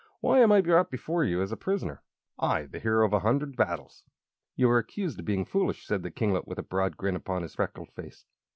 [0.19, 2.01] "Why am I brought before you as a prisoner
[2.39, 4.03] I, the hero of a hundred battles?"
[4.55, 7.53] "You are accused of being foolish," said the kinglet, with a broad grin upon his
[7.53, 8.25] freckled face.